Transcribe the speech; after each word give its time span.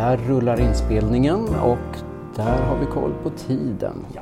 Där 0.00 0.16
rullar 0.16 0.60
inspelningen 0.60 1.48
och 1.54 1.98
där 2.36 2.62
har 2.62 2.78
vi 2.78 2.86
koll 2.86 3.14
på 3.22 3.30
tiden. 3.30 4.06
Ja. 4.14 4.20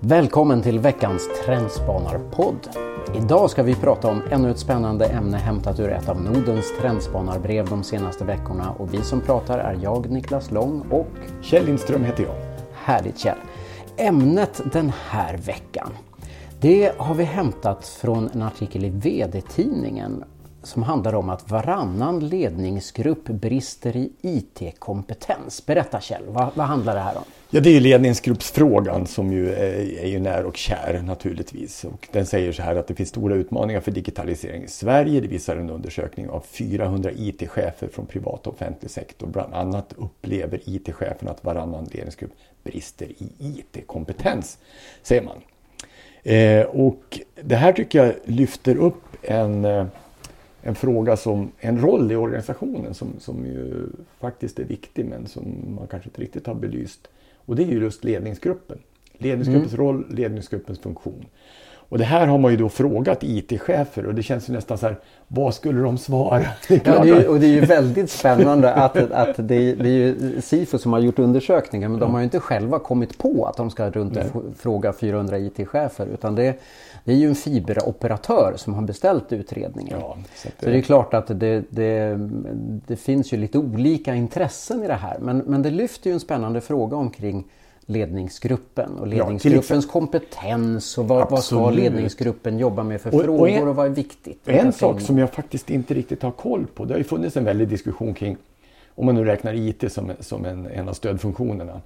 Välkommen 0.00 0.62
till 0.62 0.78
veckans 0.78 1.28
Trendspanarpodd. 1.44 2.68
Idag 3.16 3.50
ska 3.50 3.62
vi 3.62 3.74
prata 3.74 4.08
om 4.08 4.22
ännu 4.30 4.50
ett 4.50 4.58
spännande 4.58 5.06
ämne 5.06 5.36
hämtat 5.36 5.80
ur 5.80 5.90
ett 5.90 6.08
av 6.08 6.22
Nordens 6.22 6.72
trendspanarbrev 6.80 7.68
de 7.68 7.82
senaste 7.82 8.24
veckorna 8.24 8.70
och 8.70 8.94
vi 8.94 9.02
som 9.02 9.20
pratar 9.20 9.58
är 9.58 9.78
jag, 9.82 10.10
Niklas 10.10 10.50
Lång 10.50 10.82
och 10.90 11.08
Kjell 11.42 11.66
Lindström 11.66 12.04
heter 12.04 12.22
jag. 12.22 12.34
Härligt 12.72 13.18
Kjell. 13.18 13.38
Ämnet 13.96 14.62
den 14.72 14.92
här 15.08 15.36
veckan 15.36 15.90
det 16.60 16.92
har 16.98 17.14
vi 17.14 17.24
hämtat 17.24 17.86
från 17.86 18.30
en 18.34 18.42
artikel 18.42 18.84
i 18.84 18.90
VD-tidningen 18.90 20.24
som 20.62 20.82
handlar 20.82 21.14
om 21.14 21.30
att 21.30 21.50
varannan 21.50 22.28
ledningsgrupp 22.28 23.24
brister 23.24 23.96
i 23.96 24.12
IT-kompetens. 24.20 25.66
Berätta 25.66 26.00
Kjell, 26.00 26.22
vad, 26.26 26.50
vad, 26.54 26.66
handlar 26.66 26.94
det 26.94 27.00
här 27.00 27.16
om? 27.16 27.22
Ja, 27.50 27.60
det 27.60 27.70
är 27.70 27.74
ju 27.74 27.80
ledningsgruppsfrågan 27.80 29.06
som 29.06 29.32
ju 29.32 29.52
är, 29.52 29.98
är 29.98 30.06
ju 30.06 30.18
när 30.18 30.44
och 30.44 30.56
kär 30.56 31.02
naturligtvis. 31.04 31.84
Och 31.84 32.08
den 32.12 32.26
säger 32.26 32.52
så 32.52 32.62
här 32.62 32.76
att 32.76 32.86
det 32.86 32.94
finns 32.94 33.08
stora 33.08 33.34
utmaningar 33.34 33.80
för 33.80 33.90
digitalisering 33.90 34.62
i 34.62 34.68
Sverige. 34.68 35.20
Det 35.20 35.28
visar 35.28 35.56
en 35.56 35.70
undersökning 35.70 36.28
av 36.28 36.44
400 36.50 37.10
IT-chefer 37.16 37.88
från 37.88 38.06
privat 38.06 38.46
och 38.46 38.54
offentlig 38.54 38.90
sektor. 38.90 39.26
Bland 39.26 39.54
annat 39.54 39.94
upplever 39.96 40.60
IT-cheferna 40.64 41.30
att 41.30 41.44
varannan 41.44 41.88
ledningsgrupp 41.92 42.32
brister 42.62 43.06
i 43.06 43.32
IT-kompetens, 43.38 44.58
säger 45.02 45.22
man. 45.22 45.36
Eh, 46.22 46.66
och 46.66 47.20
det 47.42 47.56
här 47.56 47.72
tycker 47.72 48.04
jag 48.04 48.14
lyfter 48.24 48.76
upp 48.76 49.02
en 49.22 49.64
eh, 49.64 49.86
en 50.62 50.74
fråga 50.74 51.16
som, 51.16 51.52
en 51.58 51.80
roll 51.80 52.12
i 52.12 52.16
organisationen 52.16 52.94
som, 52.94 53.08
som 53.18 53.46
ju 53.46 53.86
faktiskt 54.18 54.58
är 54.58 54.64
viktig 54.64 55.04
men 55.04 55.26
som 55.26 55.74
man 55.78 55.86
kanske 55.86 56.08
inte 56.08 56.20
riktigt 56.20 56.46
har 56.46 56.54
belyst. 56.54 57.08
Och 57.34 57.56
det 57.56 57.62
är 57.62 57.66
ju 57.66 57.78
just 57.80 58.04
ledningsgruppen. 58.04 58.78
Ledningsgruppens 59.18 59.74
mm. 59.74 59.86
roll, 59.86 60.06
ledningsgruppens 60.10 60.78
funktion. 60.78 61.26
Och 61.90 61.98
det 61.98 62.04
här 62.04 62.26
har 62.26 62.38
man 62.38 62.50
ju 62.50 62.56
då 62.56 62.68
frågat 62.68 63.22
IT-chefer 63.22 64.06
och 64.06 64.14
det 64.14 64.22
känns 64.22 64.48
ju 64.48 64.52
nästan 64.52 64.78
så 64.78 64.86
här, 64.86 64.96
vad 65.28 65.54
skulle 65.54 65.80
de 65.82 65.98
svara? 65.98 66.44
Det 66.68 66.86
ja, 66.86 67.02
det 67.04 67.10
är, 67.10 67.28
och 67.28 67.40
det 67.40 67.46
är 67.46 67.50
ju 67.50 67.60
väldigt 67.60 68.10
spännande 68.10 68.74
att, 68.74 68.96
att 68.96 69.48
det, 69.48 69.54
är, 69.54 69.76
det 69.76 69.88
är 69.88 69.92
ju 69.92 70.40
SIFO 70.40 70.78
som 70.78 70.92
har 70.92 71.00
gjort 71.00 71.18
undersökningar 71.18 71.88
men 71.88 72.00
de 72.00 72.12
har 72.12 72.20
ju 72.20 72.24
inte 72.24 72.40
själva 72.40 72.78
kommit 72.78 73.18
på 73.18 73.46
att 73.46 73.56
de 73.56 73.70
ska 73.70 73.90
runt 73.90 74.16
och 74.16 74.42
fråga 74.58 74.92
400 74.92 75.38
IT-chefer 75.38 76.06
utan 76.06 76.34
det, 76.34 76.60
det 77.04 77.12
är 77.12 77.16
ju 77.16 77.28
en 77.28 77.34
fiberoperatör 77.34 78.52
som 78.56 78.74
har 78.74 78.82
beställt 78.82 79.32
utredningen. 79.32 79.98
Ja, 80.00 80.16
så, 80.34 80.48
det... 80.48 80.64
så, 80.64 80.70
det... 80.70 80.78
är 80.78 80.82
klart 80.82 81.14
att 81.14 81.40
det, 81.40 81.64
det, 81.70 82.18
det, 82.86 82.96
finns 82.96 83.32
ju 83.32 83.36
lite 83.36 83.58
olika 83.58 84.14
intressen 84.14 84.84
i 84.84 84.86
det 84.86 84.94
här 84.94 85.18
men, 85.20 85.38
men 85.38 85.62
det 85.62 85.70
lyfter 85.70 86.10
ju 86.10 86.14
en 86.14 86.20
spännande 86.20 86.60
fråga 86.60 86.96
omkring 86.96 87.44
ledningsgruppen 87.90 88.98
och 88.98 89.06
ledningsgruppens 89.06 89.84
ja, 89.84 89.92
kompetens 89.92 90.98
och 90.98 91.08
vad, 91.08 91.30
vad 91.30 91.44
ska 91.44 91.70
ledningsgruppen 91.70 92.58
jobba 92.58 92.82
med 92.82 93.00
för 93.00 93.14
och, 93.14 93.24
frågor 93.24 93.40
och, 93.40 93.48
en, 93.48 93.68
och 93.68 93.76
vad 93.76 93.86
är 93.86 93.90
viktigt? 93.90 94.48
En 94.48 94.72
sak 94.72 95.00
som 95.00 95.18
jag 95.18 95.32
faktiskt 95.32 95.70
inte 95.70 95.94
riktigt 95.94 96.22
har 96.22 96.30
koll 96.30 96.66
på, 96.66 96.84
det 96.84 96.94
har 96.94 96.98
ju 96.98 97.04
funnits 97.04 97.36
en 97.36 97.44
väldig 97.44 97.68
diskussion 97.68 98.14
kring, 98.14 98.36
om 98.94 99.06
man 99.06 99.14
nu 99.14 99.24
räknar 99.24 99.54
IT 99.54 99.92
som, 99.92 100.12
som 100.20 100.44
en, 100.44 100.66
en 100.66 100.88
av 100.88 100.92
stödfunktionerna. 100.92 101.80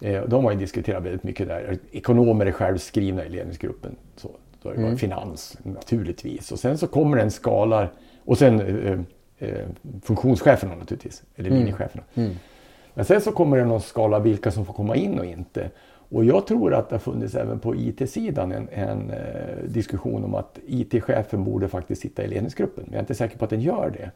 Eh, 0.00 0.22
de 0.22 0.44
har 0.44 0.52
ju 0.52 0.58
diskuterat 0.58 1.02
väldigt 1.02 1.22
mycket 1.22 1.48
där. 1.48 1.78
Ekonomer 1.92 2.46
är 2.46 2.52
självskrivna 2.52 3.24
i 3.24 3.28
ledningsgruppen. 3.28 3.96
Så, 4.16 4.30
då 4.62 4.68
är 4.68 4.74
det 4.74 4.82
mm. 4.82 4.96
finans 4.96 5.58
naturligtvis. 5.62 6.52
Och 6.52 6.58
sen 6.58 6.78
så 6.78 6.86
kommer 6.86 7.16
en 7.16 7.30
skala 7.30 7.88
och 8.24 8.38
sen 8.38 8.60
eh, 8.60 9.00
eh, 9.48 9.66
funktionscheferna 10.02 10.74
naturligtvis, 10.74 11.22
eller 11.36 11.50
mm. 11.50 11.58
linjecheferna. 11.58 12.04
Mm. 12.14 12.32
Men 12.94 13.04
sen 13.04 13.20
så 13.20 13.32
kommer 13.32 13.56
det 13.56 13.64
någon 13.64 13.80
skala 13.80 14.18
vilka 14.18 14.50
som 14.50 14.66
får 14.66 14.72
komma 14.72 14.96
in 14.96 15.18
och 15.18 15.24
inte. 15.26 15.70
Och 16.08 16.24
jag 16.24 16.46
tror 16.46 16.74
att 16.74 16.88
det 16.88 16.94
har 16.94 17.00
funnits 17.00 17.34
även 17.34 17.58
på 17.58 17.76
IT-sidan 17.76 18.52
en, 18.52 18.68
en 18.72 19.10
eh, 19.10 19.64
diskussion 19.68 20.24
om 20.24 20.34
att 20.34 20.58
IT-chefen 20.66 21.44
borde 21.44 21.68
faktiskt 21.68 22.02
sitta 22.02 22.24
i 22.24 22.28
ledningsgruppen. 22.28 22.84
Men 22.84 22.92
jag 22.92 22.98
är 22.98 23.02
inte 23.02 23.14
säker 23.14 23.38
på 23.38 23.44
att 23.44 23.50
den 23.50 23.60
gör 23.60 23.90
det. 23.90 24.10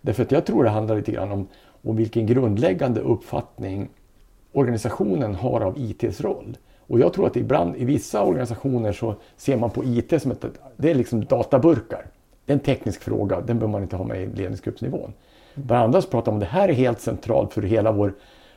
Därför 0.00 0.22
att 0.22 0.32
jag 0.32 0.46
tror 0.46 0.64
det 0.64 0.70
handlar 0.70 0.96
lite 0.96 1.12
grann 1.12 1.32
om, 1.32 1.48
om 1.82 1.96
vilken 1.96 2.26
grundläggande 2.26 3.00
uppfattning 3.00 3.88
organisationen 4.52 5.34
har 5.34 5.60
av 5.60 5.78
ITs 5.78 6.20
roll. 6.20 6.56
Och 6.80 7.00
jag 7.00 7.12
tror 7.12 7.26
att 7.26 7.36
ibland 7.36 7.76
i 7.76 7.84
vissa 7.84 8.22
organisationer 8.22 8.92
så 8.92 9.14
ser 9.36 9.56
man 9.56 9.70
på 9.70 9.84
IT 9.84 10.22
som 10.22 10.30
ett, 10.30 10.44
det 10.76 10.90
är 10.90 10.94
liksom 10.94 11.24
databurkar. 11.24 12.06
Det 12.44 12.52
är 12.52 12.54
en 12.54 12.60
teknisk 12.60 13.02
fråga, 13.02 13.36
den 13.36 13.58
behöver 13.58 13.72
man 13.72 13.82
inte 13.82 13.96
ha 13.96 14.04
med 14.04 14.22
i 14.22 14.26
ledningsgruppsnivån. 14.26 15.12
Bland 15.54 15.94
annat 15.94 16.10
pratar 16.10 16.32
om 16.32 16.38
det 16.38 16.46
här 16.46 16.68
är 16.68 16.72
helt 16.72 17.00
centralt 17.00 17.52
för 17.52 17.62
hela 17.62 17.92
vår, 17.92 18.12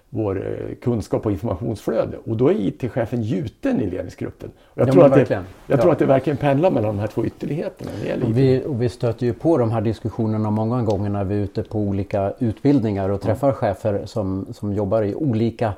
vår 0.09 0.47
eh, 0.47 0.75
kunskap 0.75 1.25
och 1.25 1.31
informationsflöde. 1.31 2.17
Och 2.25 2.37
då 2.37 2.47
är 2.47 2.53
IT-chefen 2.53 3.23
gjuten 3.23 3.81
i 3.81 3.89
ledningsgruppen. 3.89 4.51
Och 4.59 4.81
jag, 4.81 4.87
ja, 4.87 4.91
tror, 4.91 5.05
att 5.05 5.13
det, 5.13 5.29
jag 5.29 5.43
ja. 5.67 5.77
tror 5.77 5.91
att 5.91 5.99
det 5.99 6.05
verkligen 6.05 6.37
pendlar 6.37 6.71
mellan 6.71 6.95
de 6.95 6.99
här 6.99 7.07
två 7.07 7.25
ytterligheterna. 7.25 7.91
Och 8.23 8.37
vi, 8.37 8.63
och 8.65 8.81
vi 8.81 8.89
stöter 8.89 9.25
ju 9.25 9.33
på 9.33 9.57
de 9.57 9.71
här 9.71 9.81
diskussionerna 9.81 10.51
många 10.51 10.81
gånger 10.81 11.09
när 11.09 11.23
vi 11.23 11.35
är 11.35 11.39
ute 11.39 11.63
på 11.63 11.79
olika 11.79 12.33
utbildningar 12.39 13.09
och 13.09 13.21
träffar 13.21 13.47
ja. 13.47 13.53
chefer 13.53 14.05
som, 14.05 14.45
som 14.51 14.73
jobbar 14.73 15.01
i 15.03 15.15
olika 15.15 15.73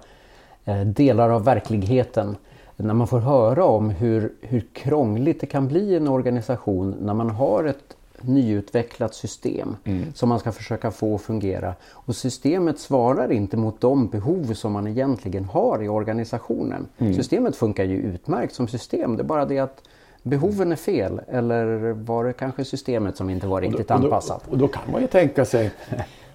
eh, 0.65 0.81
delar 0.81 1.29
av 1.29 1.43
verkligheten 1.43 2.35
när 2.77 2.93
man 2.93 3.07
får 3.07 3.19
höra 3.19 3.65
om 3.65 3.89
hur, 3.89 4.33
hur 4.41 4.63
krångligt 4.73 5.41
det 5.41 5.47
kan 5.47 5.67
bli 5.67 5.79
i 5.79 5.95
en 5.95 6.07
organisation 6.07 6.95
när 7.01 7.13
man 7.13 7.29
har 7.29 7.63
ett 7.63 7.95
nyutvecklat 8.21 9.15
system 9.15 9.75
mm. 9.83 10.13
som 10.13 10.29
man 10.29 10.39
ska 10.39 10.51
försöka 10.51 10.91
få 10.91 11.15
att 11.15 11.21
fungera. 11.21 11.75
Och 11.91 12.15
systemet 12.15 12.79
svarar 12.79 13.31
inte 13.31 13.57
mot 13.57 13.81
de 13.81 14.07
behov 14.07 14.53
som 14.53 14.71
man 14.71 14.87
egentligen 14.87 15.45
har 15.45 15.83
i 15.83 15.87
organisationen. 15.87 16.87
Mm. 16.97 17.13
Systemet 17.13 17.55
funkar 17.55 17.83
ju 17.83 17.97
utmärkt 17.97 18.53
som 18.53 18.67
system, 18.67 19.17
det 19.17 19.23
är 19.23 19.25
bara 19.25 19.45
det 19.45 19.59
att 19.59 19.81
behoven 20.23 20.71
är 20.71 20.75
fel 20.75 21.21
eller 21.27 21.91
var 21.91 22.23
det 22.23 22.33
kanske 22.33 22.65
systemet 22.65 23.17
som 23.17 23.29
inte 23.29 23.47
var 23.47 23.61
riktigt 23.61 23.91
och 23.91 23.99
då, 23.99 24.05
anpassat? 24.05 24.41
Och 24.41 24.45
då, 24.47 24.51
och 24.51 24.57
då 24.57 24.67
kan 24.67 24.91
man 24.91 25.01
ju 25.01 25.07
tänka 25.07 25.45
sig 25.45 25.71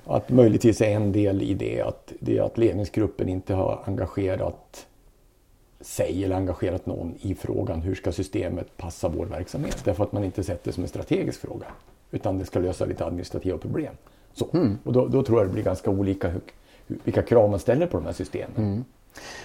att 0.05 0.31
möjligtvis 0.31 0.81
är 0.81 0.91
en 0.91 1.13
del 1.13 1.43
i 1.43 1.55
det 1.55 1.81
att, 1.81 2.13
det 2.21 2.39
är 2.39 2.43
att 2.43 2.59
ledningsgruppen 2.59 3.29
inte 3.29 3.55
har 3.55 3.83
engagerat 3.85 4.87
sig 5.81 6.25
eller 6.25 6.37
engagerat 6.37 6.87
någon 6.87 7.15
i 7.21 7.35
frågan 7.35 7.81
hur 7.81 7.95
ska 7.95 8.13
systemet 8.13 8.77
passa 8.77 9.09
vår 9.09 9.27
verksamhet? 9.27 9.83
Därför 9.85 10.05
att 10.05 10.13
man 10.13 10.25
inte 10.25 10.45
sett 10.45 10.65
det 10.65 10.73
som 10.73 10.83
en 10.83 10.89
strategisk 10.89 11.41
fråga. 11.41 11.67
Utan 12.11 12.39
det 12.39 12.45
ska 12.45 12.59
lösa 12.59 12.85
lite 12.85 13.05
administrativa 13.05 13.59
problem. 13.59 13.95
Så. 14.33 14.49
Mm. 14.53 14.79
Och 14.85 14.93
då, 14.93 15.07
då, 15.07 15.23
tror 15.23 15.39
jag 15.39 15.49
det 15.49 15.53
blir 15.53 15.63
ganska 15.63 15.91
olika 15.91 16.29
hur, 16.29 16.41
vilka 16.87 17.23
krav 17.23 17.51
man 17.51 17.59
ställer 17.59 17.87
på 17.87 17.97
de 17.97 18.07
här 18.07 18.13
systemen. 18.13 18.57
Mm. 18.57 18.85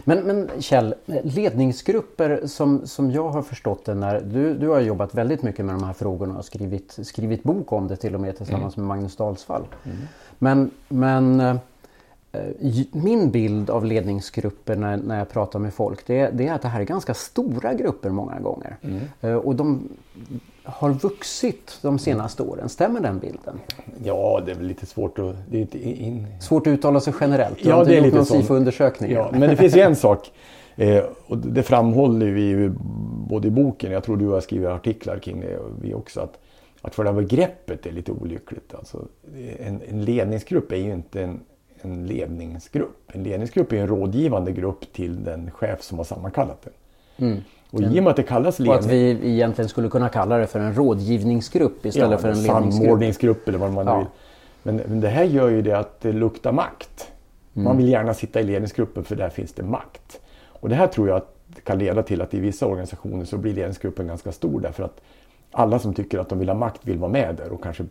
Men, 0.04 0.20
men 0.20 0.62
Kjell, 0.62 0.96
ledningsgrupper 1.24 2.48
som, 2.48 2.88
som 2.88 3.12
jag 3.12 3.30
har 3.30 3.42
förstått 3.42 3.86
det 3.86 3.94
när 3.94 4.22
du, 4.22 4.54
du 4.54 4.68
har 4.68 4.80
jobbat 4.80 5.16
väldigt 5.16 5.44
mycket 5.44 5.66
med 5.66 5.76
de 5.76 5.84
här 5.84 5.94
frågorna 5.94 6.38
och 6.38 6.46
skrivit, 6.46 6.98
skrivit 7.04 7.44
bok 7.44 7.72
om 7.72 7.88
det 7.88 7.96
till 7.96 8.16
och 8.16 8.22
med 8.22 8.38
tillsammans 8.38 8.78
mm. 8.78 8.88
med 8.88 8.98
Magnus 8.98 9.16
Dalsvall. 9.16 9.68
Mm. 9.84 9.98
Men, 10.40 10.72
men 10.88 11.42
Eh, 11.42 11.56
min 12.92 13.32
bild 13.32 13.70
av 13.70 13.86
ledningsgrupper 13.86 14.76
när, 14.76 14.98
när 14.98 15.18
jag 15.18 15.30
pratar 15.30 15.60
med 15.60 15.74
folk 15.74 16.08
det, 16.08 16.30
det, 16.34 16.48
är 16.48 16.54
att 16.54 16.62
det 16.62 16.68
här 16.68 16.82
är 16.82 16.86
ganska 16.86 17.14
stora 17.14 17.74
grupper 17.74 18.10
många 18.10 18.40
gånger. 18.40 18.78
Mm. 18.82 19.00
Eh, 19.22 19.36
och 19.36 19.56
de 19.56 19.90
har 20.64 20.90
vuxit 20.90 21.80
de 21.82 22.00
senaste 22.00 22.44
åren. 22.44 22.70
Stämmer 22.70 23.00
den 23.00 23.20
bilden? 23.20 23.60
Ja, 24.04 24.42
det 24.46 24.52
är 24.52 24.56
väl 24.56 24.68
lite 24.68 24.86
svårt 24.86 25.20
att... 25.20 25.36
Det 25.50 25.58
är 25.58 25.62
inte 25.62 25.90
in... 25.90 26.28
Svårt 26.42 26.68
att 26.68 26.72
uttala 26.72 27.00
sig 27.00 27.14
generellt. 27.20 27.64
Du 27.64 27.70
ja, 27.70 27.76
har 27.76 27.86
det 27.86 27.98
är 27.98 28.02
lite 28.02 28.16
någon 28.16 28.26
SIFO-undersökning. 28.26 29.12
Ja, 29.12 29.30
men 29.32 29.50
det 29.50 29.56
finns 29.56 29.76
ju 29.76 29.82
en 29.82 29.96
sak. 29.96 30.32
Eh, 30.76 31.04
och 31.28 31.38
det 31.38 31.64
framhåller 31.64 32.26
vi 32.26 32.42
ju 32.42 32.74
både 33.30 33.48
i 33.48 33.52
boken, 33.52 33.92
jag 33.92 34.04
tror 34.04 34.18
du 34.18 34.28
har 34.28 34.42
skrivit 34.42 34.68
artiklar 34.68 35.20
kring 35.20 35.42
det, 35.42 35.58
och 35.58 35.72
vi 35.82 35.94
också, 35.94 36.22
att, 36.22 36.40
att 36.82 36.96
själva 36.96 37.14
begreppet 37.14 37.86
är 37.86 37.92
lite 37.92 38.12
olyckligt. 38.12 38.74
Alltså, 38.74 39.08
en, 39.60 39.82
en 39.90 40.06
ledningsgrupp 40.06 40.72
är 40.72 40.76
ju 40.76 40.94
inte 40.94 41.22
en 41.22 41.40
en 41.92 42.08
ledningsgrupp. 42.08 43.12
En 43.14 43.24
ledningsgrupp 43.24 43.74
är 43.74 43.78
en 43.78 43.88
rådgivande 43.88 44.52
grupp 44.52 44.94
till 44.94 45.24
den 45.24 45.52
chef 45.52 45.82
som 45.82 45.98
har 45.98 46.06
sammankallat 46.06 46.62
den. 46.64 46.74
Mm. 47.28 47.44
Och 47.72 47.82
i 47.82 48.00
och 48.00 48.04
med 48.04 48.08
att 48.08 48.16
det 48.16 48.24
kallas 48.24 48.60
ledning... 48.60 48.78
Och 48.78 48.80
att 48.80 48.92
vi 48.92 49.20
egentligen 49.24 49.70
skulle 49.70 49.90
kunna 49.90 50.10
kalla 50.10 50.38
det 50.38 50.48
för 50.48 50.60
en 50.60 50.76
rådgivningsgrupp 50.76 51.86
istället 51.86 52.12
ja, 52.12 52.18
för 52.18 52.30
en 52.30 52.44
ledningsgrupp. 52.44 52.74
Samordningsgrupp 52.74 53.48
eller 53.48 53.58
vad 53.58 53.74
man 53.74 53.88
ja. 53.88 53.98
vill. 53.98 54.08
Men, 54.64 54.76
men 54.76 55.02
det 55.02 55.10
här 55.10 55.24
gör 55.24 55.50
ju 55.50 55.62
det 55.62 55.78
att 55.78 56.02
det 56.02 56.12
luktar 56.12 56.52
makt. 56.52 57.12
Mm. 57.54 57.64
Man 57.64 57.78
vill 57.78 57.90
gärna 57.90 58.14
sitta 58.14 58.40
i 58.40 58.44
ledningsgruppen 58.44 59.04
för 59.04 59.16
där 59.16 59.30
finns 59.30 59.54
det 59.54 59.64
makt. 59.64 60.20
Och 60.48 60.70
det 60.70 60.76
här 60.76 60.88
tror 60.88 61.08
jag 61.08 61.18
att 61.18 61.36
kan 61.64 61.80
leda 61.80 62.04
till 62.04 62.22
att 62.22 62.34
i 62.34 62.40
vissa 62.40 62.66
organisationer 62.66 63.26
så 63.26 63.38
blir 63.38 63.54
ledningsgruppen 63.54 64.08
ganska 64.08 64.32
stor 64.32 64.60
därför 64.60 64.84
att 64.84 65.02
alla 65.52 65.80
som 65.80 65.94
tycker 65.94 66.20
att 66.20 66.30
de 66.30 66.40
vill 66.40 66.50
ha 66.50 66.56
makt 66.56 66.82
vill 66.84 66.98
vara 66.98 67.12
med 67.12 67.36
där 67.36 67.52
och 67.52 67.64
kanske 67.64 67.86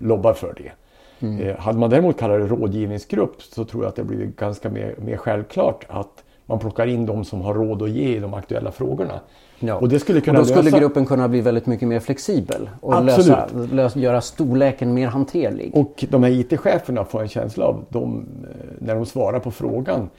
lobbar 0.00 0.34
för 0.34 0.54
det. 0.56 0.72
Mm. 1.20 1.40
Eh, 1.40 1.58
hade 1.58 1.78
man 1.78 1.90
däremot 1.90 2.18
kallat 2.18 2.40
det 2.40 2.46
rådgivningsgrupp 2.46 3.42
så 3.42 3.64
tror 3.64 3.82
jag 3.82 3.88
att 3.88 3.96
det 3.96 4.04
blir 4.04 4.26
ganska 4.26 4.70
mer, 4.70 4.94
mer 4.98 5.16
självklart 5.16 5.84
att 5.88 6.24
man 6.46 6.58
plockar 6.58 6.86
in 6.86 7.06
de 7.06 7.24
som 7.24 7.40
har 7.40 7.54
råd 7.54 7.82
att 7.82 7.90
ge 7.90 8.16
i 8.16 8.18
de 8.18 8.34
aktuella 8.34 8.72
frågorna. 8.72 9.20
Ja. 9.58 9.74
Och, 9.74 9.88
det 9.88 9.98
skulle 9.98 10.20
kunna 10.20 10.38
och 10.38 10.44
då 10.44 10.50
skulle 10.50 10.64
lösa... 10.64 10.78
gruppen 10.78 11.06
kunna 11.06 11.28
bli 11.28 11.40
väldigt 11.40 11.66
mycket 11.66 11.88
mer 11.88 12.00
flexibel 12.00 12.70
och 12.80 13.04
lösa, 13.04 13.48
lösa, 13.72 13.98
göra 13.98 14.20
storleken 14.20 14.94
mer 14.94 15.06
hanterlig. 15.06 15.70
Och 15.74 16.04
de 16.10 16.22
här 16.22 16.30
IT-cheferna 16.30 17.04
får 17.04 17.22
en 17.22 17.28
känsla 17.28 17.64
av, 17.64 17.84
de, 17.88 18.26
eh, 18.42 18.66
när 18.78 18.94
de 18.94 19.06
svarar 19.06 19.40
på 19.40 19.50
frågan, 19.50 20.10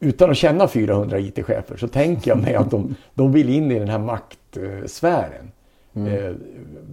utan 0.00 0.30
att 0.30 0.36
känna 0.36 0.68
400 0.68 1.18
IT-chefer 1.18 1.76
så 1.76 1.88
tänker 1.88 2.30
jag 2.30 2.38
mig 2.38 2.54
att 2.54 2.70
de, 2.70 2.94
de 3.14 3.32
vill 3.32 3.48
in 3.48 3.70
i 3.70 3.78
den 3.78 3.88
här 3.88 3.98
maktsfären. 3.98 5.52
Mm. 5.94 6.14
Eh, 6.14 6.32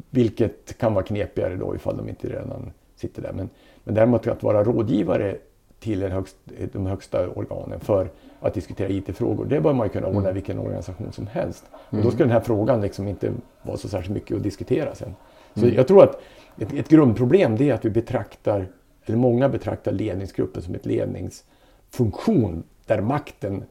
vilket 0.10 0.78
kan 0.78 0.94
vara 0.94 1.06
knepigare 1.06 1.56
då 1.56 1.76
ifall 1.76 1.98
de 1.98 2.10
inte 2.10 2.28
redan 2.28 2.72
sitter 3.00 3.22
där. 3.22 3.34
Men, 3.34 3.50
men 3.84 3.96
däremot 3.96 4.28
att 4.28 4.44
vara 4.44 4.64
rådgivare 4.64 5.38
till 5.80 6.04
högst, 6.04 6.36
de 6.74 6.86
högsta 6.86 7.30
organen 7.30 7.80
för 7.80 8.10
att 8.40 8.54
diskutera 8.54 8.90
IT-frågor. 8.90 9.46
Det 9.46 9.62
bör 9.62 9.74
man 9.74 9.86
ju 9.86 9.90
kunna 9.94 10.08
ordna 10.08 10.20
mm. 10.20 10.34
vilken 10.34 10.60
organisation 10.60 11.12
som 11.12 11.28
helst. 11.28 11.66
Och 11.90 11.98
då 11.98 12.12
ska 12.12 12.24
den 12.24 12.32
här 12.32 12.40
frågan 12.40 12.82
liksom 12.82 13.08
inte 13.08 13.32
vara 13.62 13.78
så 13.78 13.88
särskilt 13.88 14.14
mycket 14.14 14.38
att 14.38 14.44
diskutera 14.44 14.96
sen. 14.96 15.16
Så 15.54 15.64
mm. 15.64 15.76
jag 15.76 15.88
tror 15.88 16.04
att 16.04 16.22
ett, 16.58 16.74
ett 16.74 16.90
grundproblem 16.90 17.62
är 17.62 17.74
att 17.74 17.86
vi 17.86 17.90
betraktar, 17.90 18.68
eller 19.06 19.18
många 19.18 19.50
betraktar 19.50 19.92
ledningsgruppen 19.92 20.62
som 20.62 20.76
ett 20.76 20.86
ledningsfunktion 20.86 22.64
där 22.86 23.02
makten 23.02 23.64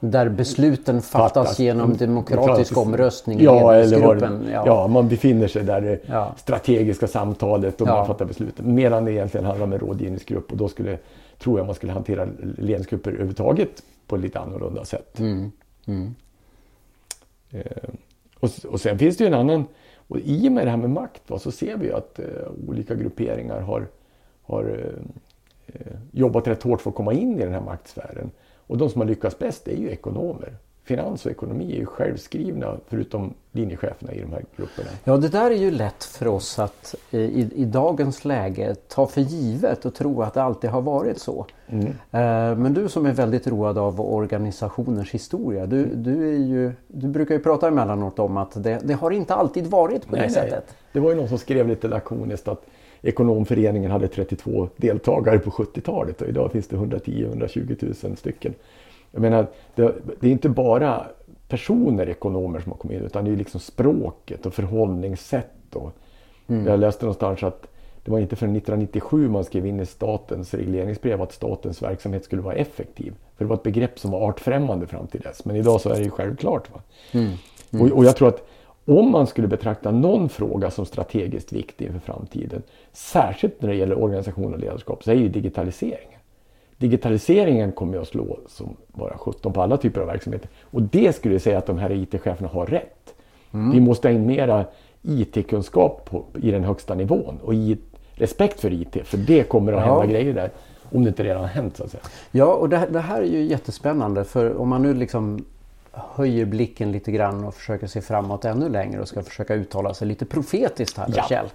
där 0.00 0.28
besluten 0.28 1.02
fattas, 1.02 1.32
fattas. 1.32 1.58
genom 1.58 1.96
demokratisk 1.96 2.76
omröstning 2.76 3.40
i 3.40 3.44
ja, 3.44 3.72
ledningsgruppen. 3.72 4.48
ja. 4.52 4.62
ja, 4.66 4.86
man 4.86 5.08
befinner 5.08 5.48
sig 5.48 5.64
där 5.64 5.80
det 5.80 6.00
ja. 6.06 6.34
strategiska 6.36 7.06
samtalet 7.06 7.80
och 7.80 7.88
ja. 7.88 7.96
man 7.96 8.06
fattar 8.06 8.24
besluten. 8.24 8.74
Medan 8.74 9.04
det 9.04 9.12
egentligen 9.12 9.46
handlar 9.46 9.66
om 9.66 9.72
en 9.72 9.78
rådgivningsgrupp 9.78 10.50
och 10.52 10.56
då 10.56 10.68
skulle, 10.68 10.98
tror 11.38 11.58
jag 11.58 11.66
man 11.66 11.74
skulle 11.74 11.92
hantera 11.92 12.28
ledningsgrupper 12.58 13.10
överhuvudtaget 13.10 13.82
på 14.06 14.16
ett 14.16 14.22
lite 14.22 14.38
annorlunda 14.38 14.84
sätt. 14.84 15.18
Mm. 15.18 15.52
Mm. 15.86 16.14
Eh, 17.50 17.90
och, 18.40 18.50
och 18.68 18.80
sen 18.80 18.98
finns 18.98 19.16
det 19.16 19.24
ju 19.24 19.28
en 19.28 19.34
annan, 19.34 19.64
och 20.08 20.18
i 20.18 20.48
och 20.48 20.52
med 20.52 20.66
det 20.66 20.70
här 20.70 20.76
med 20.76 20.90
makt 20.90 21.22
va, 21.30 21.38
så 21.38 21.50
ser 21.50 21.76
vi 21.76 21.92
att 21.92 22.18
eh, 22.18 22.24
olika 22.68 22.94
grupperingar 22.94 23.60
har, 23.60 23.86
har 24.42 24.64
eh, 24.64 25.74
eh 25.74 25.96
jobbat 26.12 26.46
rätt 26.46 26.62
hårt 26.62 26.80
för 26.80 26.90
att 26.90 26.96
komma 26.96 27.12
in 27.12 27.40
i 27.40 27.44
den 27.44 27.52
här 27.52 27.60
maktsfären. 27.60 28.30
Och 28.70 28.78
de 28.78 28.90
som 28.90 29.00
har 29.00 29.08
lyckats 29.08 29.38
bäst 29.38 29.68
är 29.68 29.76
ju 29.76 29.90
ekonomer. 29.90 30.56
Finans 30.90 31.26
och 31.26 31.32
ekonomi 31.32 31.72
är 31.72 31.78
ju 31.78 31.86
självskrivna 31.86 32.76
förutom 32.88 33.34
linjecheferna 33.52 34.12
i 34.12 34.20
de 34.20 34.32
här 34.32 34.44
grupperna. 34.56 34.88
Ja 35.04 35.16
det 35.16 35.28
där 35.28 35.50
är 35.50 35.54
ju 35.54 35.70
lätt 35.70 36.04
för 36.04 36.26
oss 36.26 36.58
att 36.58 36.94
i, 37.10 37.62
i 37.62 37.64
dagens 37.64 38.24
läge 38.24 38.74
ta 38.88 39.06
för 39.06 39.20
givet 39.20 39.84
och 39.84 39.94
tro 39.94 40.22
att 40.22 40.34
det 40.34 40.42
alltid 40.42 40.70
har 40.70 40.82
varit 40.82 41.18
så. 41.18 41.46
Mm. 41.68 41.86
Eh, 41.86 42.58
men 42.58 42.74
du 42.74 42.88
som 42.88 43.06
är 43.06 43.12
väldigt 43.12 43.46
road 43.46 43.78
av 43.78 44.00
organisationers 44.00 45.10
historia. 45.10 45.66
Du, 45.66 45.84
du, 45.84 46.34
är 46.34 46.38
ju, 46.38 46.72
du 46.86 47.08
brukar 47.08 47.34
ju 47.34 47.40
prata 47.40 47.68
emellanåt 47.68 48.18
om 48.18 48.36
att 48.36 48.62
det, 48.62 48.78
det 48.82 48.94
har 48.94 49.10
inte 49.10 49.34
alltid 49.34 49.66
varit 49.66 50.06
på 50.08 50.16
nej, 50.16 50.26
det 50.26 50.32
sättet. 50.32 50.64
Nej. 50.66 50.76
Det 50.92 51.00
var 51.00 51.10
ju 51.10 51.16
någon 51.16 51.28
som 51.28 51.38
skrev 51.38 51.68
lite 51.68 51.88
lakoniskt 51.88 52.48
att 52.48 52.66
Ekonomföreningen 53.02 53.90
hade 53.90 54.08
32 54.08 54.68
deltagare 54.76 55.38
på 55.38 55.50
70-talet 55.50 56.22
och 56.22 56.28
idag 56.28 56.52
finns 56.52 56.68
det 56.68 56.76
110-120 56.76 58.06
000 58.06 58.16
stycken. 58.16 58.54
Jag 59.10 59.22
menar, 59.22 59.46
det, 59.74 59.94
det, 60.20 60.26
är 60.26 60.32
inte 60.32 60.48
bara 60.48 61.06
personer, 61.48 62.08
ekonomer, 62.08 62.60
som 62.60 62.72
har 62.72 62.78
kommit 62.78 62.98
in 62.98 63.06
utan 63.06 63.24
det 63.24 63.30
är 63.30 63.36
liksom 63.36 63.60
språket 63.60 64.46
och 64.46 64.54
förhållningssätt. 64.54 65.76
Och, 65.76 65.92
mm. 66.46 66.66
Jag 66.66 66.80
läste 66.80 67.04
någonstans 67.04 67.42
att 67.42 67.66
det 68.04 68.10
var 68.10 68.18
inte 68.18 68.36
förrän 68.36 68.56
1997 68.56 69.28
man 69.28 69.44
skrev 69.44 69.66
in 69.66 69.80
i 69.80 69.86
statens 69.86 70.54
regleringsbrev 70.54 71.22
att 71.22 71.32
statens 71.32 71.82
verksamhet 71.82 72.24
skulle 72.24 72.42
vara 72.42 72.54
effektiv. 72.54 73.14
För 73.36 73.44
det 73.44 73.48
var 73.48 73.56
ett 73.56 73.62
begrepp 73.62 73.98
som 73.98 74.10
var 74.10 74.28
artfrämmande 74.28 74.86
fram 74.86 75.06
till 75.06 75.20
dess. 75.20 75.44
Men 75.44 75.56
idag 75.56 75.80
så 75.80 75.90
är 75.90 75.94
det 75.94 76.04
ju 76.04 76.10
självklart. 76.10 76.70
Va? 76.72 76.80
Mm. 77.12 77.32
Mm. 77.72 77.86
Och, 77.86 77.98
och 77.98 78.04
jag 78.04 78.16
tror 78.16 78.28
att 78.28 78.46
om 78.84 79.10
man 79.10 79.26
skulle 79.26 79.48
betrakta 79.48 79.90
någon 79.90 80.28
fråga 80.28 80.70
som 80.70 80.86
strategiskt 80.86 81.52
viktig 81.52 81.86
inför 81.86 82.00
framtiden, 82.00 82.62
särskilt 82.92 83.62
när 83.62 83.68
det 83.68 83.74
gäller 83.74 83.98
organisation 83.98 84.54
och 84.54 84.60
ledarskap, 84.60 85.04
så 85.04 85.10
är 85.10 85.14
ju 85.14 85.28
digitaliseringen. 85.28 86.19
Digitaliseringen 86.80 87.72
kommer 87.72 87.98
att 87.98 88.08
slå 88.08 88.38
som 88.46 88.76
bara 88.86 89.18
17 89.18 89.52
på 89.52 89.62
alla 89.62 89.76
typer 89.76 90.00
av 90.00 90.06
verksamheter. 90.06 90.48
Och 90.62 90.82
det 90.82 91.16
skulle 91.16 91.34
jag 91.34 91.42
säga 91.42 91.58
att 91.58 91.66
de 91.66 91.78
här 91.78 91.92
IT-cheferna 91.92 92.48
har 92.48 92.66
rätt. 92.66 93.14
Mm. 93.52 93.70
Vi 93.70 93.80
måste 93.80 94.08
ha 94.08 94.12
in 94.12 94.26
mera 94.26 94.64
IT-kunskap 95.02 96.10
i 96.42 96.50
den 96.50 96.64
högsta 96.64 96.94
nivån 96.94 97.38
och 97.42 97.54
i 97.54 97.78
respekt 98.14 98.60
för 98.60 98.72
IT, 98.72 98.96
för 99.04 99.18
det 99.18 99.42
kommer 99.42 99.72
att 99.72 99.86
ja. 99.86 99.92
hända 99.92 100.12
grejer 100.12 100.34
där. 100.34 100.50
Om 100.92 101.04
det 101.04 101.08
inte 101.08 101.24
redan 101.24 101.40
har 101.40 101.48
hänt 101.48 101.76
så 101.76 101.84
att 101.84 101.90
säga. 101.90 102.02
Ja, 102.30 102.54
och 102.54 102.68
det, 102.68 102.88
det 102.90 103.00
här 103.00 103.22
är 103.22 103.26
ju 103.26 103.42
jättespännande 103.42 104.24
för 104.24 104.56
om 104.60 104.68
man 104.68 104.82
nu 104.82 104.94
liksom 104.94 105.44
höjer 105.92 106.44
blicken 106.44 106.92
lite 106.92 107.12
grann 107.12 107.44
och 107.44 107.54
försöker 107.54 107.86
se 107.86 108.00
framåt 108.00 108.44
ännu 108.44 108.68
längre 108.68 109.00
och 109.00 109.08
ska 109.08 109.22
försöka 109.22 109.54
uttala 109.54 109.94
sig 109.94 110.08
lite 110.08 110.24
profetiskt 110.24 110.98
här 110.98 111.12
ja. 111.16 111.26
Kjell. 111.28 111.46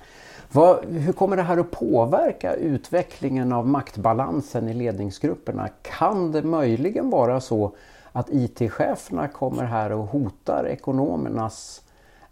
Vad, 0.51 0.85
hur 0.85 1.13
kommer 1.13 1.35
det 1.35 1.43
här 1.43 1.57
att 1.57 1.71
påverka 1.71 2.53
utvecklingen 2.53 3.51
av 3.51 3.67
maktbalansen 3.67 4.69
i 4.69 4.73
ledningsgrupperna? 4.73 5.69
Kan 5.81 6.31
det 6.31 6.41
möjligen 6.41 7.09
vara 7.09 7.41
så 7.41 7.75
att 8.11 8.29
IT-cheferna 8.29 9.27
kommer 9.27 9.63
här 9.63 9.91
och 9.91 10.05
hotar 10.05 10.67
ekonomernas 10.67 11.81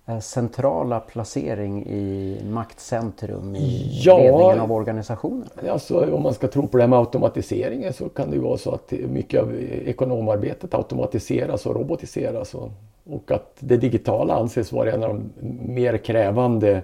Eh, 0.05 0.19
centrala 0.19 0.99
placering 0.99 1.85
i 1.85 2.37
maktcentrum 2.45 3.55
i 3.55 4.01
ja, 4.03 4.17
ledningen 4.17 4.59
av 4.59 4.71
organisationen? 4.71 5.47
Alltså, 5.69 6.15
om 6.15 6.23
man 6.23 6.33
ska 6.33 6.47
tro 6.47 6.67
på 6.67 6.77
det 6.77 6.83
här 6.83 6.87
med 6.87 6.99
automatiseringen 6.99 7.93
så 7.93 8.09
kan 8.09 8.29
det 8.29 8.35
ju 8.35 8.41
vara 8.41 8.57
så 8.57 8.71
att 8.71 8.91
mycket 8.91 9.41
av 9.41 9.55
ekonomarbetet 9.85 10.73
automatiseras 10.73 11.65
och 11.65 11.75
robotiseras 11.75 12.53
och, 12.53 12.71
och 13.09 13.31
att 13.31 13.55
det 13.59 13.77
digitala 13.77 14.35
anses 14.35 14.71
vara 14.71 14.91
en 14.91 15.03
av 15.03 15.09
de 15.09 15.31
mer 15.73 15.97
krävande 15.97 16.81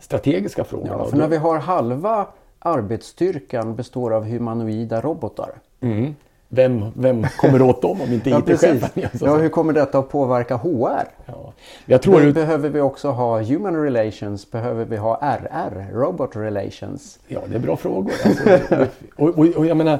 strategiska 0.00 0.64
frågorna. 0.64 0.92
Ja, 0.98 1.04
för 1.04 1.16
när 1.16 1.28
vi 1.28 1.36
har 1.36 1.58
halva 1.58 2.26
arbetsstyrkan 2.58 3.76
består 3.76 4.14
av 4.14 4.24
humanoida 4.24 5.00
robotar. 5.00 5.50
Mm 5.80 6.14
vem, 6.48 6.84
vem 6.94 7.26
kommer 7.36 7.62
åt 7.62 7.82
dem 7.82 8.00
om 8.00 8.12
inte 8.12 8.30
IT-chefen? 8.50 8.88
Ja, 8.94 9.08
ja, 9.20 9.36
hur 9.36 9.48
kommer 9.48 9.72
detta 9.72 9.98
att 9.98 10.08
påverka 10.08 10.56
HR? 10.56 11.08
Ja. 11.26 11.52
Jag 11.86 12.02
tror 12.02 12.20
Be 12.20 12.32
behöver 12.32 12.68
vi 12.68 12.80
också 12.80 13.08
ha 13.08 13.42
Human 13.42 13.76
Relations? 13.76 14.50
Behöver 14.50 14.84
vi 14.84 14.96
ha 14.96 15.20
RR, 15.22 15.92
Robot 15.92 16.36
Relations? 16.36 17.18
Ja, 17.28 17.40
det 17.48 17.54
är 17.54 17.58
bra 17.58 17.76
frågor. 17.76 18.12
Alltså, 18.24 18.44
och, 19.16 19.28
och, 19.28 19.46
och, 19.48 19.66
jag 19.66 19.76
menar, 19.76 19.98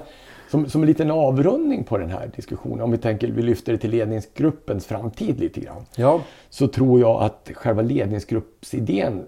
som, 0.50 0.68
som 0.68 0.82
en 0.82 0.86
liten 0.86 1.10
avrundning 1.10 1.84
på 1.84 1.98
den 1.98 2.10
här 2.10 2.30
diskussionen, 2.36 2.80
om 2.80 2.90
vi 2.90 2.98
tänker 2.98 3.28
vi 3.28 3.42
lyfter 3.42 3.72
det 3.72 3.78
till 3.78 3.90
ledningsgruppens 3.90 4.86
framtid 4.86 5.40
lite 5.40 5.60
grann. 5.60 5.86
Ja. 5.96 6.20
Så 6.50 6.68
tror 6.68 7.00
jag 7.00 7.22
att 7.22 7.50
själva 7.54 7.82
ledningsgruppsidén 7.82 9.24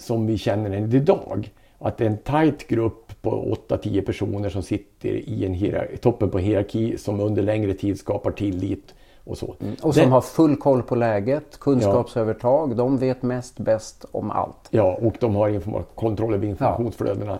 som 0.00 0.26
vi 0.26 0.38
känner 0.38 0.70
den 0.70 0.94
idag, 0.94 1.50
att 1.78 1.98
det 1.98 2.04
är 2.04 2.10
en 2.10 2.18
tight 2.18 2.68
grupp 2.68 3.22
på 3.22 3.56
8-10 3.68 4.00
personer 4.00 4.48
som 4.48 4.62
sitter 4.62 5.08
i 5.08 5.44
en 5.46 5.54
hierarki, 5.54 5.96
toppen 5.96 6.30
på 6.30 6.38
hierarki 6.38 6.98
som 6.98 7.20
under 7.20 7.42
längre 7.42 7.74
tid 7.74 7.98
skapar 7.98 8.30
tillit 8.30 8.94
och 9.24 9.38
så. 9.38 9.54
Mm. 9.60 9.74
Och 9.82 9.94
som 9.94 10.04
det, 10.04 10.10
har 10.10 10.20
full 10.20 10.56
koll 10.56 10.82
på 10.82 10.94
läget, 10.94 11.60
kunskapsövertag, 11.60 12.70
ja. 12.70 12.74
de 12.74 12.98
vet 12.98 13.22
mest 13.22 13.58
bäst 13.58 14.04
om 14.12 14.30
allt. 14.30 14.68
Ja, 14.70 14.98
och 15.02 15.14
de 15.20 15.34
har 15.34 15.82
kontroll 15.94 16.34
över 16.34 16.46
informationsflödena. 16.46 17.32
Ja. 17.32 17.38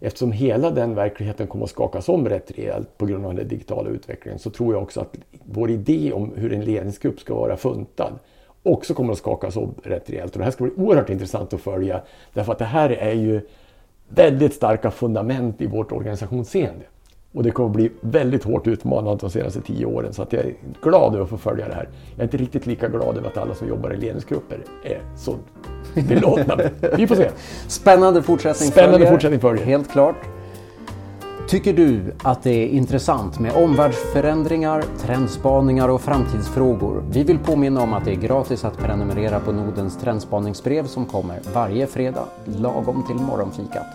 Eftersom 0.00 0.32
hela 0.32 0.70
den 0.70 0.94
verkligheten 0.94 1.46
kommer 1.46 1.64
att 1.64 1.70
skakas 1.70 2.08
om 2.08 2.28
rätt 2.28 2.50
rejält 2.50 2.98
på 2.98 3.06
grund 3.06 3.26
av 3.26 3.34
den 3.34 3.48
digitala 3.48 3.90
utvecklingen 3.90 4.38
så 4.38 4.50
tror 4.50 4.74
jag 4.74 4.82
också 4.82 5.00
att 5.00 5.16
vår 5.44 5.70
idé 5.70 6.12
om 6.12 6.32
hur 6.36 6.52
en 6.52 6.64
ledningsgrupp 6.64 7.20
ska 7.20 7.34
vara 7.34 7.56
funtad 7.56 8.12
också 8.66 8.94
kommer 8.94 9.12
att 9.12 9.18
skakas 9.18 9.56
om 9.56 9.74
rätt 9.82 10.10
rejält. 10.10 10.32
Och 10.32 10.38
det 10.38 10.44
här 10.44 10.50
ska 10.50 10.64
bli 10.64 10.72
oerhört 10.76 11.10
intressant 11.10 11.52
att 11.52 11.60
följa 11.60 12.00
därför 12.34 12.52
att 12.52 12.58
det 12.58 12.64
här 12.64 12.90
är 12.90 13.12
ju 13.12 13.40
väldigt 14.08 14.54
starka 14.54 14.90
fundament 14.90 15.60
i 15.60 15.66
vårt 15.66 15.92
organisationsseende. 15.92 16.84
Och 17.32 17.42
det 17.42 17.50
kommer 17.50 17.68
att 17.68 17.76
bli 17.76 17.90
väldigt 18.00 18.44
hårt 18.44 18.66
utmanande 18.66 19.20
de 19.20 19.30
senaste 19.30 19.60
tio 19.60 19.86
åren 19.86 20.12
så 20.12 20.22
att 20.22 20.32
jag 20.32 20.44
är 20.44 20.54
glad 20.82 21.14
över 21.14 21.24
att 21.24 21.30
få 21.30 21.36
följa 21.38 21.68
det 21.68 21.74
här. 21.74 21.88
Jag 22.10 22.20
är 22.20 22.24
inte 22.24 22.36
riktigt 22.36 22.66
lika 22.66 22.88
glad 22.88 23.16
över 23.18 23.28
att 23.28 23.36
alla 23.36 23.54
som 23.54 23.68
jobbar 23.68 23.92
i 23.94 23.96
ledningsgrupper 23.96 24.58
är 24.84 25.00
så 25.16 25.34
belåtna. 26.08 26.58
Vi 26.96 27.06
får 27.06 27.14
se. 27.14 27.30
Spännande 27.68 28.22
fortsättning 28.22 28.70
Spännande 28.70 28.98
följer. 28.98 29.12
fortsättning 29.12 29.40
följer. 29.40 29.64
Helt 29.64 29.90
klart. 29.90 30.16
Tycker 31.48 31.72
du 31.72 32.14
att 32.22 32.42
det 32.42 32.50
är 32.50 32.68
intressant 32.68 33.38
med 33.38 33.52
omvärldsförändringar, 33.52 34.84
trendspaningar 34.98 35.88
och 35.88 36.00
framtidsfrågor? 36.00 37.04
Vi 37.10 37.24
vill 37.24 37.38
påminna 37.38 37.82
om 37.82 37.92
att 37.92 38.04
det 38.04 38.10
är 38.10 38.16
gratis 38.16 38.64
att 38.64 38.78
prenumerera 38.78 39.40
på 39.40 39.52
Nordens 39.52 39.98
trendspaningsbrev 39.98 40.86
som 40.86 41.04
kommer 41.04 41.40
varje 41.54 41.86
fredag, 41.86 42.24
lagom 42.44 43.06
till 43.06 43.16
morgonfikat. 43.16 43.86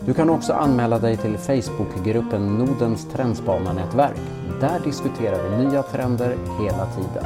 Du 0.00 0.14
kan 0.14 0.30
också 0.30 0.52
anmäla 0.52 0.98
dig 0.98 1.16
till 1.16 1.38
Facebookgruppen 1.38 2.58
Nordens 2.58 3.08
trendspanarnätverk. 3.12 4.20
Där 4.60 4.80
diskuterar 4.84 5.48
vi 5.48 5.64
nya 5.64 5.82
trender 5.82 6.36
hela 6.60 6.86
tiden. 6.86 7.24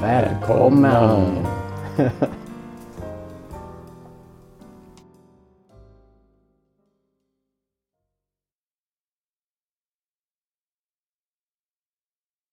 Välkommen! 0.00 1.46